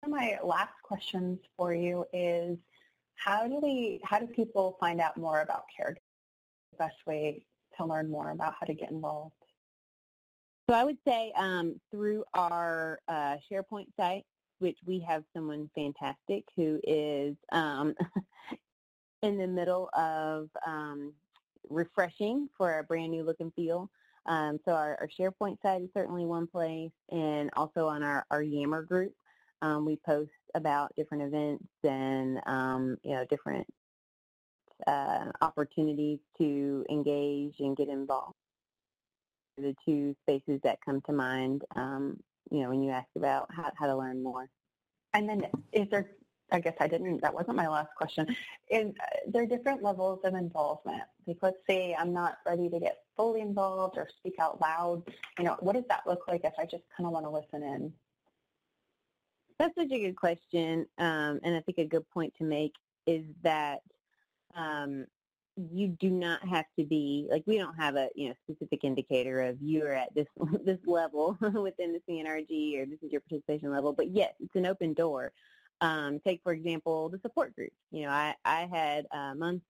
One 0.02 0.04
of 0.04 0.10
My 0.10 0.38
last 0.44 0.74
questions 0.90 1.38
for 1.56 1.74
you 1.74 2.04
is 2.12 2.56
how 3.20 3.46
do 3.46 3.60
we 3.62 4.00
how 4.02 4.18
do 4.18 4.26
people 4.26 4.76
find 4.80 5.00
out 5.00 5.16
more 5.16 5.42
about 5.42 5.64
care? 5.76 5.96
The 6.72 6.78
best 6.78 6.96
way 7.06 7.44
to 7.76 7.84
learn 7.84 8.10
more 8.10 8.30
about 8.30 8.54
how 8.58 8.66
to 8.66 8.74
get 8.74 8.90
involved. 8.90 9.34
So 10.68 10.74
I 10.74 10.84
would 10.84 10.98
say 11.06 11.32
um, 11.36 11.80
through 11.90 12.24
our 12.34 13.00
uh, 13.08 13.36
SharePoint 13.50 13.88
site, 13.98 14.24
which 14.60 14.78
we 14.86 15.00
have 15.00 15.24
someone 15.34 15.68
fantastic 15.74 16.44
who 16.56 16.80
is 16.84 17.36
um, 17.52 17.94
in 19.22 19.36
the 19.36 19.46
middle 19.46 19.90
of 19.94 20.48
um, 20.66 21.12
refreshing 21.68 22.48
for 22.56 22.78
a 22.78 22.84
brand 22.84 23.10
new 23.10 23.24
look 23.24 23.40
and 23.40 23.52
feel. 23.54 23.90
Um, 24.26 24.60
so 24.64 24.72
our, 24.72 24.96
our, 25.00 25.08
SharePoint 25.18 25.56
site 25.62 25.82
is 25.82 25.88
certainly 25.94 26.24
one 26.26 26.46
place, 26.46 26.92
and 27.10 27.50
also 27.56 27.88
on 27.88 28.02
our, 28.02 28.24
our 28.30 28.42
Yammer 28.42 28.82
group, 28.82 29.12
um, 29.62 29.84
we 29.84 29.96
post 30.04 30.30
about 30.54 30.94
different 30.96 31.22
events 31.22 31.68
and 31.84 32.40
um, 32.46 32.96
you 33.02 33.12
know 33.12 33.24
different 33.30 33.66
uh, 34.86 35.26
opportunities 35.40 36.18
to 36.38 36.84
engage 36.90 37.54
and 37.60 37.76
get 37.76 37.88
involved. 37.88 38.34
The 39.58 39.74
two 39.84 40.16
spaces 40.22 40.60
that 40.64 40.78
come 40.84 41.02
to 41.02 41.12
mind 41.12 41.62
um, 41.76 42.16
you 42.50 42.62
know, 42.62 42.70
when 42.70 42.82
you 42.82 42.90
ask 42.90 43.08
about 43.16 43.48
how, 43.52 43.70
how 43.76 43.86
to 43.86 43.96
learn 43.96 44.22
more. 44.22 44.48
And 45.14 45.28
then 45.28 45.46
is 45.72 45.88
there, 45.90 46.10
I 46.52 46.60
guess 46.60 46.74
I 46.80 46.88
didn't, 46.88 47.22
that 47.22 47.34
wasn't 47.34 47.56
my 47.56 47.68
last 47.68 47.90
question. 47.96 48.26
Is 48.70 48.92
uh, 49.00 49.16
there 49.28 49.42
are 49.42 49.46
different 49.46 49.82
levels 49.82 50.20
of 50.24 50.34
involvement? 50.34 51.02
Like 51.26 51.38
let's 51.42 51.58
say 51.68 51.94
I'm 51.98 52.12
not 52.12 52.38
ready 52.46 52.68
to 52.68 52.80
get 52.80 52.98
fully 53.16 53.40
involved 53.40 53.96
or 53.98 54.08
speak 54.18 54.34
out 54.40 54.60
loud. 54.60 55.02
You 55.38 55.44
know, 55.44 55.56
what 55.60 55.74
does 55.74 55.84
that 55.88 56.02
look 56.06 56.26
like 56.28 56.42
if 56.44 56.54
I 56.58 56.64
just 56.64 56.84
kind 56.96 57.06
of 57.06 57.12
want 57.12 57.26
to 57.26 57.30
listen 57.30 57.62
in? 57.62 57.92
That's 59.60 59.74
such 59.74 59.92
a 59.92 60.00
good 60.00 60.16
question. 60.16 60.86
Um, 60.96 61.38
and 61.42 61.54
I 61.54 61.60
think 61.60 61.76
a 61.76 61.84
good 61.84 62.08
point 62.08 62.32
to 62.38 62.44
make 62.44 62.72
is 63.06 63.26
that 63.42 63.80
um, 64.54 65.04
you 65.54 65.88
do 65.88 66.08
not 66.08 66.42
have 66.48 66.64
to 66.78 66.84
be 66.86 67.28
like 67.30 67.42
we 67.46 67.58
don't 67.58 67.74
have 67.74 67.94
a 67.96 68.08
you 68.14 68.28
know 68.28 68.34
specific 68.48 68.84
indicator 68.84 69.42
of 69.42 69.60
you 69.60 69.84
are 69.84 69.92
at 69.92 70.14
this 70.14 70.28
this 70.64 70.78
level 70.86 71.36
within 71.42 71.92
the 71.92 72.00
CNRG 72.08 72.80
or 72.80 72.86
this 72.86 73.02
is 73.02 73.12
your 73.12 73.20
participation 73.20 73.70
level. 73.70 73.92
But 73.92 74.08
yes, 74.08 74.32
it's 74.40 74.56
an 74.56 74.64
open 74.64 74.94
door. 74.94 75.30
Um, 75.82 76.20
take 76.20 76.40
for 76.42 76.52
example 76.52 77.10
the 77.10 77.20
support 77.20 77.54
group. 77.54 77.72
You 77.90 78.04
know, 78.04 78.10
I 78.10 78.34
I 78.46 78.66
had 78.72 79.06
uh, 79.12 79.34
months 79.34 79.66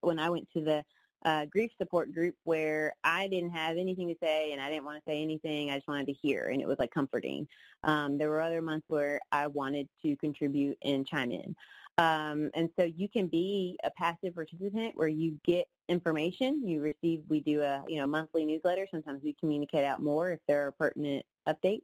when 0.00 0.18
I 0.18 0.30
went 0.30 0.48
to 0.54 0.62
the 0.62 0.84
uh, 1.24 1.46
grief 1.46 1.70
support 1.78 2.12
group 2.12 2.34
where 2.44 2.94
I 3.04 3.28
didn't 3.28 3.50
have 3.50 3.76
anything 3.76 4.08
to 4.08 4.14
say 4.22 4.52
and 4.52 4.60
I 4.60 4.70
didn't 4.70 4.84
want 4.84 4.98
to 4.98 5.10
say 5.10 5.22
anything. 5.22 5.70
I 5.70 5.76
just 5.76 5.88
wanted 5.88 6.06
to 6.06 6.12
hear, 6.12 6.50
and 6.52 6.60
it 6.60 6.68
was 6.68 6.78
like 6.78 6.92
comforting. 6.92 7.48
Um, 7.84 8.18
there 8.18 8.30
were 8.30 8.40
other 8.40 8.62
months 8.62 8.86
where 8.88 9.20
I 9.32 9.46
wanted 9.48 9.88
to 10.02 10.16
contribute 10.16 10.78
and 10.82 11.06
chime 11.06 11.32
in. 11.32 11.56
Um, 11.98 12.50
and 12.54 12.70
so 12.78 12.84
you 12.84 13.08
can 13.08 13.26
be 13.26 13.76
a 13.82 13.90
passive 13.90 14.36
participant 14.36 14.92
where 14.94 15.08
you 15.08 15.38
get 15.44 15.66
information. 15.88 16.66
You 16.66 16.80
receive, 16.80 17.22
we 17.28 17.40
do 17.40 17.60
a 17.62 17.82
you 17.88 17.96
know 17.96 18.06
monthly 18.06 18.44
newsletter. 18.44 18.86
Sometimes 18.90 19.22
we 19.24 19.34
communicate 19.40 19.84
out 19.84 20.00
more 20.00 20.30
if 20.30 20.40
there 20.46 20.66
are 20.66 20.72
pertinent 20.72 21.26
updates. 21.48 21.82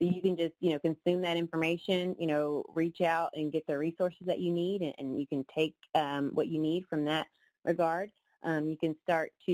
So 0.00 0.08
you 0.08 0.22
can 0.22 0.36
just 0.36 0.54
you 0.60 0.70
know 0.70 0.78
consume 0.78 1.22
that 1.22 1.36
information. 1.36 2.14
You 2.20 2.28
know, 2.28 2.64
reach 2.72 3.00
out 3.00 3.30
and 3.34 3.50
get 3.50 3.66
the 3.66 3.76
resources 3.76 4.26
that 4.26 4.38
you 4.38 4.52
need, 4.52 4.82
and, 4.82 4.94
and 4.98 5.20
you 5.20 5.26
can 5.26 5.44
take 5.52 5.74
um, 5.96 6.30
what 6.34 6.46
you 6.46 6.60
need 6.60 6.84
from 6.88 7.04
that 7.06 7.26
regard. 7.64 8.12
Um, 8.42 8.68
you 8.68 8.76
can 8.76 8.94
start 9.02 9.32
to, 9.46 9.52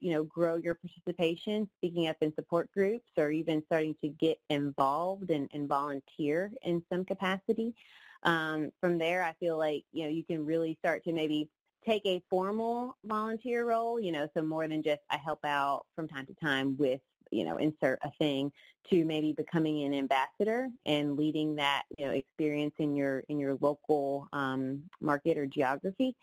you 0.00 0.12
know, 0.12 0.24
grow 0.24 0.56
your 0.56 0.74
participation, 0.74 1.68
speaking 1.78 2.08
up 2.08 2.16
in 2.20 2.34
support 2.34 2.70
groups, 2.72 3.10
or 3.16 3.30
even 3.30 3.62
starting 3.66 3.94
to 4.02 4.08
get 4.08 4.38
involved 4.48 5.30
and, 5.30 5.48
and 5.52 5.68
volunteer 5.68 6.50
in 6.62 6.82
some 6.90 7.04
capacity. 7.04 7.74
Um, 8.22 8.70
from 8.80 8.98
there, 8.98 9.22
I 9.22 9.34
feel 9.40 9.58
like, 9.58 9.84
you 9.92 10.04
know, 10.04 10.10
you 10.10 10.24
can 10.24 10.46
really 10.46 10.76
start 10.80 11.04
to 11.04 11.12
maybe 11.12 11.48
take 11.84 12.06
a 12.06 12.22
formal 12.30 12.96
volunteer 13.04 13.66
role, 13.66 13.98
you 14.00 14.12
know, 14.12 14.28
so 14.34 14.42
more 14.42 14.68
than 14.68 14.82
just 14.82 15.00
I 15.10 15.16
help 15.16 15.44
out 15.44 15.86
from 15.96 16.08
time 16.08 16.26
to 16.26 16.34
time 16.34 16.76
with, 16.78 17.00
you 17.30 17.44
know, 17.44 17.56
insert 17.56 17.98
a 18.04 18.10
thing 18.18 18.52
to 18.90 19.04
maybe 19.04 19.32
becoming 19.32 19.84
an 19.84 19.94
ambassador 19.94 20.68
and 20.86 21.16
leading 21.16 21.56
that, 21.56 21.82
you 21.98 22.06
know, 22.06 22.12
experience 22.12 22.74
in 22.78 22.94
your 22.94 23.20
in 23.28 23.38
your 23.38 23.56
local 23.60 24.28
um, 24.32 24.82
market 25.00 25.36
or 25.36 25.46
geography. 25.46 26.14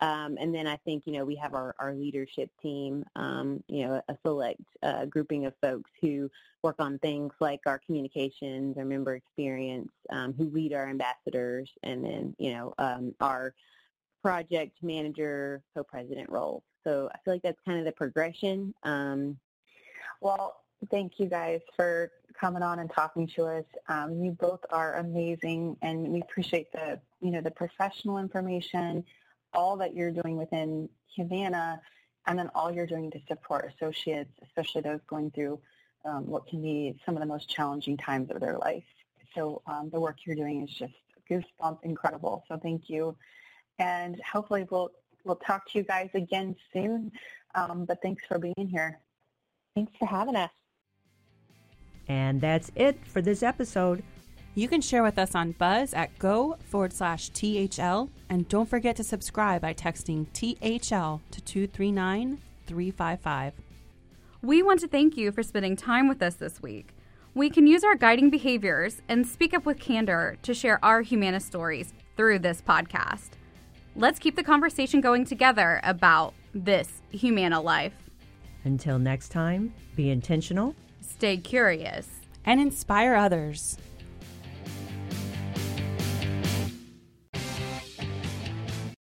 Um, 0.00 0.38
and 0.40 0.54
then 0.54 0.66
I 0.66 0.76
think, 0.76 1.02
you 1.06 1.12
know, 1.12 1.24
we 1.24 1.36
have 1.36 1.54
our, 1.54 1.74
our 1.78 1.94
leadership 1.94 2.50
team, 2.62 3.04
um, 3.16 3.62
you 3.68 3.86
know, 3.86 4.02
a 4.08 4.16
select 4.24 4.62
uh, 4.82 5.04
grouping 5.04 5.44
of 5.44 5.54
folks 5.60 5.90
who 6.00 6.30
work 6.62 6.76
on 6.78 6.98
things 6.98 7.32
like 7.38 7.60
our 7.66 7.78
communications, 7.78 8.78
our 8.78 8.84
member 8.84 9.14
experience, 9.14 9.90
um, 10.08 10.32
who 10.32 10.44
lead 10.50 10.72
our 10.72 10.88
ambassadors, 10.88 11.70
and 11.82 12.04
then, 12.04 12.34
you 12.38 12.52
know, 12.54 12.72
um, 12.78 13.14
our 13.20 13.54
project 14.22 14.76
manager, 14.82 15.62
co-president 15.74 16.30
roles. 16.30 16.62
So 16.84 17.10
I 17.14 17.18
feel 17.24 17.34
like 17.34 17.42
that's 17.42 17.60
kind 17.66 17.78
of 17.78 17.84
the 17.84 17.92
progression. 17.92 18.74
Um, 18.84 19.38
well, 20.22 20.60
thank 20.90 21.20
you 21.20 21.26
guys 21.26 21.60
for 21.76 22.10
coming 22.38 22.62
on 22.62 22.78
and 22.78 22.90
talking 22.90 23.26
to 23.36 23.44
us. 23.44 23.64
Um, 23.88 24.22
you 24.22 24.30
both 24.32 24.60
are 24.70 24.94
amazing, 24.96 25.76
and 25.82 26.08
we 26.08 26.22
appreciate 26.22 26.72
the, 26.72 26.98
you 27.20 27.30
know, 27.30 27.42
the 27.42 27.50
professional 27.50 28.16
information, 28.16 29.04
all 29.52 29.76
that 29.76 29.94
you're 29.94 30.10
doing 30.10 30.36
within 30.36 30.88
Humana 31.14 31.80
and 32.26 32.38
then 32.38 32.50
all 32.54 32.70
you're 32.70 32.86
doing 32.86 33.10
to 33.10 33.20
support 33.28 33.72
associates, 33.74 34.30
especially 34.42 34.82
those 34.82 35.00
going 35.08 35.30
through 35.30 35.58
um, 36.04 36.26
what 36.26 36.46
can 36.46 36.62
be 36.62 36.96
some 37.04 37.16
of 37.16 37.20
the 37.20 37.26
most 37.26 37.48
challenging 37.48 37.96
times 37.96 38.30
of 38.30 38.40
their 38.40 38.58
life. 38.58 38.84
So 39.34 39.62
um, 39.66 39.90
the 39.92 40.00
work 40.00 40.18
you're 40.24 40.36
doing 40.36 40.62
is 40.62 40.70
just 40.70 40.92
goosebump 41.30 41.78
incredible. 41.82 42.44
So 42.48 42.58
thank 42.58 42.88
you. 42.88 43.16
And 43.78 44.20
hopefully 44.20 44.66
we'll, 44.70 44.90
we'll 45.24 45.36
talk 45.36 45.70
to 45.70 45.78
you 45.78 45.84
guys 45.84 46.10
again 46.14 46.56
soon. 46.72 47.12
Um, 47.54 47.84
but 47.84 48.00
thanks 48.02 48.22
for 48.26 48.38
being 48.38 48.68
here. 48.70 48.98
Thanks 49.74 49.92
for 49.98 50.06
having 50.06 50.36
us. 50.36 50.50
And 52.08 52.40
that's 52.40 52.72
it 52.74 52.98
for 53.06 53.22
this 53.22 53.42
episode. 53.42 54.02
You 54.54 54.68
can 54.68 54.80
share 54.80 55.02
with 55.02 55.18
us 55.18 55.34
on 55.34 55.52
Buzz 55.52 55.94
at 55.94 56.18
go 56.18 56.56
forward 56.64 56.92
slash 56.92 57.28
THL. 57.30 58.08
And 58.28 58.48
don't 58.48 58.68
forget 58.68 58.96
to 58.96 59.04
subscribe 59.04 59.62
by 59.62 59.74
texting 59.74 60.26
THL 60.32 61.20
to 61.30 61.40
239 61.40 62.38
355. 62.66 63.52
We 64.42 64.62
want 64.62 64.80
to 64.80 64.88
thank 64.88 65.16
you 65.16 65.32
for 65.32 65.42
spending 65.42 65.76
time 65.76 66.08
with 66.08 66.22
us 66.22 66.34
this 66.34 66.62
week. 66.62 66.88
we 67.34 67.48
can 67.48 67.66
use 67.66 67.84
our 67.84 67.94
guiding 67.94 68.28
behaviors 68.28 69.02
and 69.08 69.24
speak 69.26 69.54
up 69.54 69.64
with 69.64 69.78
candor 69.78 70.36
to 70.42 70.52
share 70.52 70.84
our 70.84 71.02
Humana 71.02 71.38
stories 71.38 71.92
through 72.16 72.40
this 72.40 72.60
podcast. 72.60 73.30
Let's 73.94 74.18
keep 74.18 74.34
the 74.34 74.42
conversation 74.42 75.00
going 75.00 75.24
together 75.24 75.80
about 75.84 76.34
this 76.54 77.00
Humana 77.10 77.60
life. 77.60 77.94
Until 78.64 78.98
next 78.98 79.28
time, 79.28 79.72
be 79.94 80.10
intentional, 80.10 80.74
stay 81.00 81.36
curious, 81.36 82.08
and 82.44 82.60
inspire 82.60 83.14
others. 83.14 83.78